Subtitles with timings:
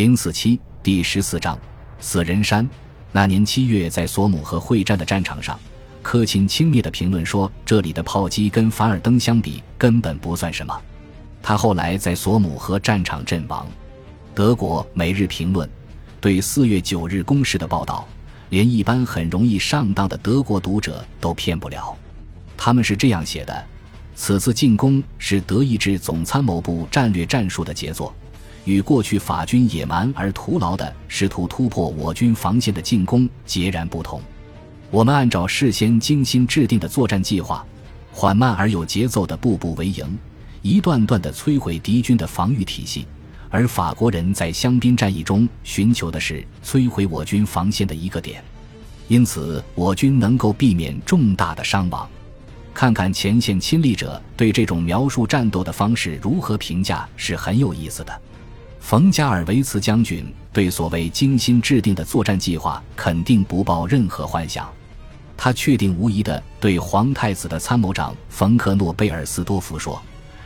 [0.00, 1.58] 零四七第十四章
[1.98, 2.66] 死人山。
[3.12, 5.60] 那年七月，在索姆河会战的战场上，
[6.00, 10.74] 科钦轻蔑的评论说：“这里的炮击跟凡尔登相比，根本不算什么。”
[11.42, 13.66] 他后来在索姆河战场阵亡。
[14.34, 15.68] 德国《每日评论》
[16.18, 18.08] 对四月九日攻势的报道，
[18.48, 21.94] 连一般很容易上当的德国读者都骗不了。
[22.56, 23.66] 他们是这样写的
[24.16, 28.14] ：“此次进攻是德意志总参谋部战略战术的杰作。”
[28.64, 34.20] 与过去法军野蛮而徒劳的试图突破我军防线的进攻截然不同。
[34.90, 37.64] 我们按照事先精心制定的作战计划，
[38.12, 40.18] 缓慢而有节奏的步步为营，
[40.62, 43.06] 一段段地摧毁敌军的防御体系。
[43.48, 48.42] 而法国人在香槟战役中寻求的是摧毁我军防线的一个点，
[49.08, 52.08] 因此我军能够避免重大的伤亡。
[52.72, 58.20] 看看前线亲历者对这种描述战斗的方式如何评价，是很有意思的。
[58.80, 64.68] 冯加尔维茨将军对所谓精心制定的作战计划肯定不抱任何幻想，
[65.36, 70.02] 他确定无疑地对皇太子的参谋长冯克诺贝尔斯多夫说：“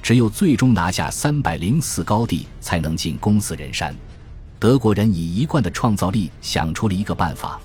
[0.00, 3.92] 只有最终拿下三百零四高地，才能进攻死人山。”
[4.60, 7.60] 德国人以一贯的创造力想出了一个办法：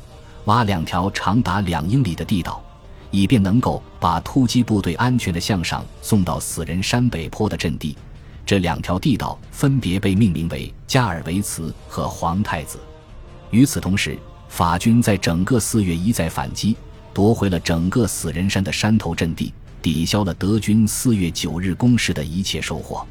[0.45, 2.64] 挖两条长达两英里的地道，
[3.11, 7.95] 以便能够把突击部队安全地向上送到死人山北坡的阵地。
[8.54, 12.78] 这两条地道分别被命名为加尔维茨和皇太子。
[13.50, 14.16] 与此同时，
[14.48, 16.78] 法军在整个四月一再反击，
[17.16, 19.52] 夺回了整个死人山的山头阵地，
[19.82, 23.04] 抵消了德军四月九日攻势的一切收获。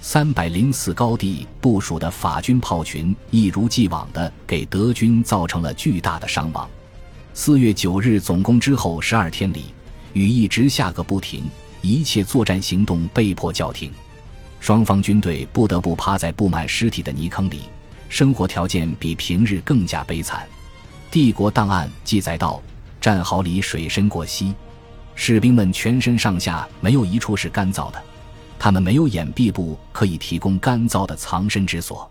[0.00, 6.68] 三百零四高地部署的法军炮群一如既往地给德军造成了巨大的伤亡。
[7.34, 9.66] 四月九日总攻之后十二天里，
[10.12, 11.44] 雨一直下个不停，
[11.82, 13.88] 一切作战行动被迫叫停。
[14.62, 17.62] 双方军队不得不趴在布满尸体的泥坑里，
[18.08, 20.46] 生活条件比平日更加悲惨。
[21.10, 22.62] 帝国档案记载道：
[23.00, 24.54] 战壕里水深过膝，
[25.16, 28.00] 士兵们全身上下没有一处是干燥的，
[28.56, 32.08] 他们没有掩蔽部可以提供干燥的藏身之所。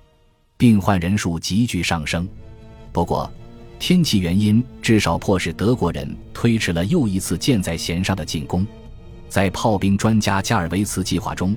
[0.57, 2.27] 病患人数急剧上升。
[2.91, 3.31] 不过，
[3.79, 8.67] 天气原因至少迫使德国人推迟了又一次箭在弦上的进攻。
[9.29, 11.55] 在炮兵专家加尔维茨计划中。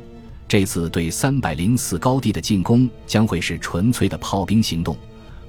[0.55, 4.97] 这次对三百零四高地的进攻将会是纯粹的炮兵行动，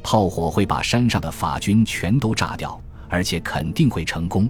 [0.01, 4.49] 炮火会把山上的法军全都炸掉，而且肯定会成功。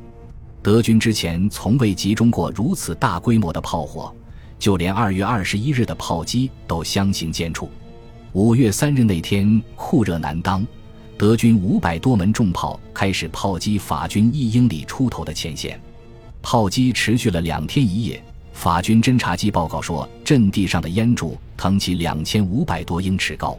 [0.64, 4.16] 德军之前从未集中过如此大规模的炮火，
[4.58, 7.68] 就连二月二十一日的炮击都相形见绌。
[8.32, 10.66] 五月三日那天酷热难当，
[11.18, 15.78] 德军五百多门重炮开始炮击法军一英里出头的前线，
[16.42, 18.24] 炮击持续了两天一夜。
[18.56, 23.56] 法军侦察机报告说，阵地上的烟柱腾起两千五百多英尺高。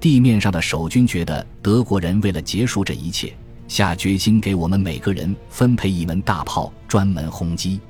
[0.00, 3.32] 地面上的守军觉得，德国人为了结束这一切，
[3.68, 7.80] 下决心给我们每个人分配一门大炮，专门轰击。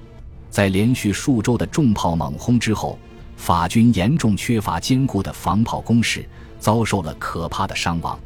[0.50, 2.98] 在连续数周的重炮猛轰之后，
[3.36, 6.28] 法军严重缺乏坚固的防炮工事，
[6.60, 8.16] 遭受了可怕的伤亡。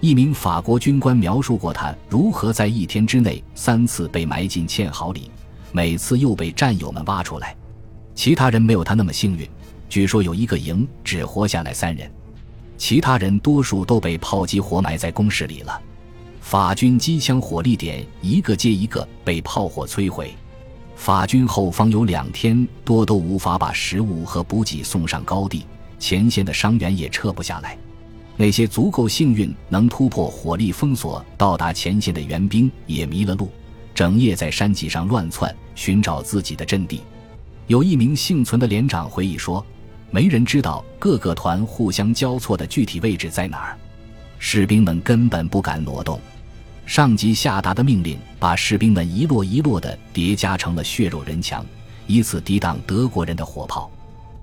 [0.00, 5.30] 一名法国军官描述过他如何在一天之内三次被埋进堑壕里。
[5.72, 7.56] 每次又被战友们挖出来，
[8.14, 9.48] 其他人没有他那么幸运。
[9.88, 12.10] 据说有一个营只活下来三人，
[12.76, 15.80] 其他人多数都被炮击活埋在工事里了。
[16.40, 20.34] 法军机枪火力点一个接一个被炮火摧毁，
[20.96, 25.64] 法军后方有两天多都无法把食物和补给送上高地，
[25.98, 27.76] 前线的伤员也撤不下来。
[28.36, 33.50] 那些足够幸运能突破火力封锁到达前线的援兵也迷了路。
[33.94, 37.02] 整夜在山脊上乱窜，寻找自己的阵地。
[37.66, 39.64] 有一名幸存的连长回忆说
[40.10, 43.78] ：“没人知道各个团互相交错的具体位置在哪儿，
[44.38, 46.18] 士兵们根本不敢挪动。
[46.86, 51.64] 上级下达的命令把士兵们一摞一摞的叠加成了血肉人墙，
[52.06, 53.88] 以此抵挡德国人的火炮。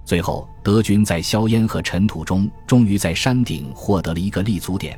[0.06, 4.98] 最后，德军在硝烟和尘土中，终于在山顶获得了一个立足点。”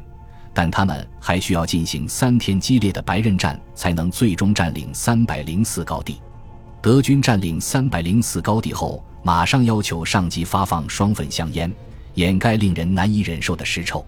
[0.54, 6.20] 但他们还需要进行三天激烈的白刃战，才能最终占领三百零四高地。
[6.82, 11.72] 德军占领三百零四高地后，马上要求上级发放双份香烟，
[12.14, 14.06] 掩盖令人难以忍受的尸臭。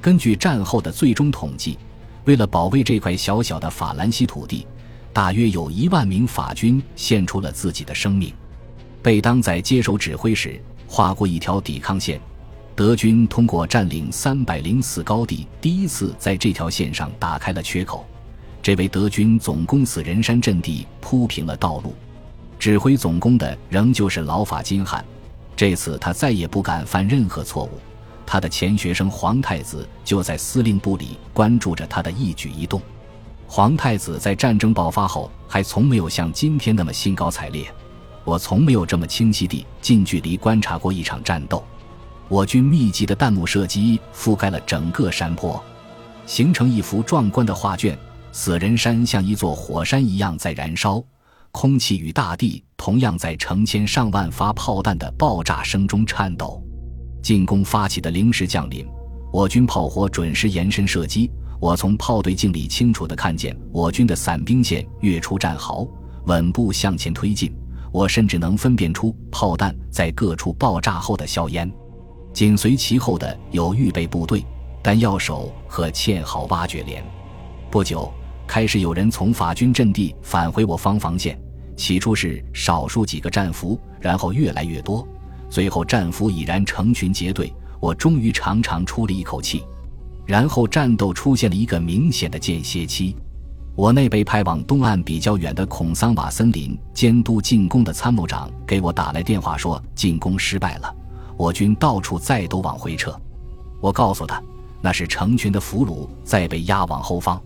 [0.00, 1.78] 根据战后的最终统计，
[2.24, 4.66] 为了保卫这块小小的法兰西土地，
[5.12, 8.32] 大约有一万名法军献出了自己的生命。
[9.02, 12.20] 贝当在接手指挥时，划过一条抵抗线。
[12.74, 18.06] 德军通过占领三百零四高地，第一次在这条线上打开了缺口，
[18.62, 21.94] 这为德军总攻死人山阵地铺平了道路。
[22.58, 25.04] 指挥总攻的仍旧是老法金汉，
[25.54, 27.72] 这次他再也不敢犯任何错误，
[28.24, 32.80] 他的前学生皇太子就在司令部里关注着他的一举一动。
[33.46, 37.66] 皇太子在战争爆发后还从没有像今天那么兴高采烈。
[38.24, 41.62] 我从没有这么清晰地近距离观察过一场战斗。
[42.32, 45.62] 我军密集的弹幕射击覆盖了整个山坡，
[46.24, 47.94] 形成一幅壮观的画卷。
[48.32, 51.04] 死人山像一座火山一样在燃烧，
[51.50, 56.62] 空气与大地同样在成千上万发炮弹的爆炸声中颤抖。
[57.22, 58.88] 进攻发起的零时降临，
[59.30, 61.30] 我军炮火准时延伸射击。
[61.60, 65.86] 我从炮队镜里清楚地看见我军的散兵线跃出战壕，
[66.24, 67.54] 稳步向前推进。
[67.92, 71.70] 我甚至能分辨出炮弹在各处爆炸后的硝烟。
[72.32, 74.44] 紧随其后的有预备部队、
[74.82, 77.04] 弹药手和堑壕挖掘连。
[77.70, 78.12] 不久，
[78.46, 81.38] 开始有人从法军阵地返回我方防线。
[81.76, 85.06] 起初是少数几个战俘，然后越来越多，
[85.48, 87.52] 最后战俘已然成群结队。
[87.80, 89.64] 我终于长长出了一口气。
[90.24, 93.16] 然后战斗出现了一个明显的间歇期。
[93.74, 100.94] 我那被派往东岸比较远的孔桑瓦森林监督进攻的参谋长给我打来电话说，进攻失败了，
[101.42, 103.20] 我军到处再都往回撤。
[103.80, 104.40] 我告诉他，
[104.80, 107.42] 那是成群的俘虏在被押往后方。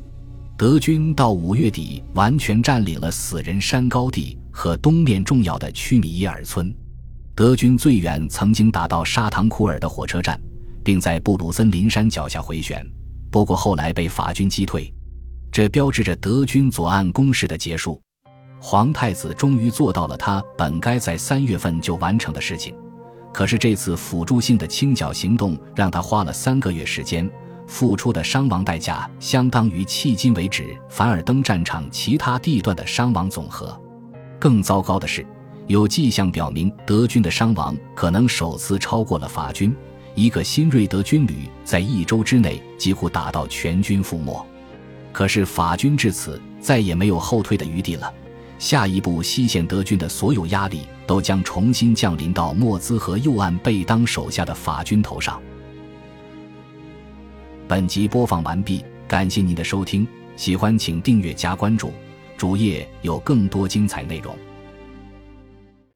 [0.54, 6.70] 德军到五月底完全占领了死人山高地和东面重要的屈米耶尔村。
[7.34, 10.38] 德军最远曾经打到沙唐库尔的火车站，
[10.84, 12.86] 并在布鲁森林山脚下回旋，
[13.30, 14.92] 不过后来被法军击退。
[15.50, 17.98] 这标志着德军左岸攻势的结束，
[18.60, 22.74] 皇太子终于做到了他本该在三月份就完成的事情。
[23.36, 27.30] 可是这次辅助性的清剿行动让他花了三个月时间，
[27.66, 33.78] 付出的伤亡代价相当于迄今为止凡尔登战场其他地段的伤亡总和。
[34.38, 35.22] 更糟糕的是，
[35.66, 39.76] 有迹象表明德军的伤亡可能首次超过了法军。
[40.14, 44.46] 一个新锐德军旅在一周之内几乎打到全军覆没。
[45.12, 48.10] 可是法军至此再也没有后退的余地了，
[48.58, 55.40] 下一步西线德军的所有压力都将重新降临到莫兹河右岸贝当手下的法军头上。
[57.68, 60.06] 本集播放完毕，感谢您的收听，
[60.36, 61.92] 喜欢请订阅加关注，
[62.36, 64.36] 主页有更多精彩内容。